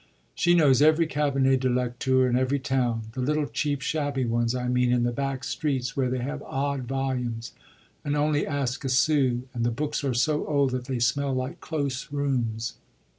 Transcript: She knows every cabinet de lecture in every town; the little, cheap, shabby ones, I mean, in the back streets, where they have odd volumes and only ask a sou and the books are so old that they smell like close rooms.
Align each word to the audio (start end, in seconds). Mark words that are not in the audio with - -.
She 0.33 0.55
knows 0.55 0.81
every 0.81 1.05
cabinet 1.05 1.59
de 1.59 1.69
lecture 1.69 2.27
in 2.27 2.35
every 2.35 2.57
town; 2.57 3.03
the 3.13 3.21
little, 3.21 3.45
cheap, 3.45 3.81
shabby 3.81 4.25
ones, 4.25 4.55
I 4.55 4.67
mean, 4.67 4.91
in 4.91 5.03
the 5.03 5.11
back 5.11 5.43
streets, 5.43 5.95
where 5.95 6.09
they 6.09 6.23
have 6.23 6.41
odd 6.41 6.85
volumes 6.85 7.51
and 8.03 8.15
only 8.15 8.47
ask 8.47 8.83
a 8.83 8.89
sou 8.89 9.43
and 9.53 9.63
the 9.63 9.69
books 9.69 10.03
are 10.03 10.15
so 10.15 10.47
old 10.47 10.71
that 10.71 10.85
they 10.85 10.97
smell 10.97 11.35
like 11.35 11.61
close 11.61 12.11
rooms. 12.11 12.77